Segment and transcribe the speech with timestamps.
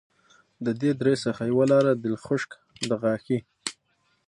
[0.65, 2.51] د دې درې څخه یوه لاره دلخشک
[2.89, 3.39] دغاښي